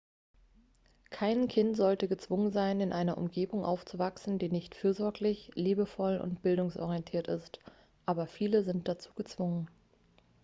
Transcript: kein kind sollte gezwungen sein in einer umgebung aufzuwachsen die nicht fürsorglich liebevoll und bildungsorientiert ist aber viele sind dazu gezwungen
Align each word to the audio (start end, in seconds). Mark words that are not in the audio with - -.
kein 1.11 1.47
kind 1.47 1.77
sollte 1.77 2.07
gezwungen 2.07 2.51
sein 2.51 2.79
in 2.81 2.91
einer 2.91 3.19
umgebung 3.19 3.63
aufzuwachsen 3.63 4.39
die 4.39 4.49
nicht 4.49 4.73
fürsorglich 4.73 5.51
liebevoll 5.53 6.17
und 6.17 6.41
bildungsorientiert 6.41 7.27
ist 7.27 7.59
aber 8.07 8.25
viele 8.25 8.63
sind 8.63 8.87
dazu 8.87 9.13
gezwungen 9.13 9.67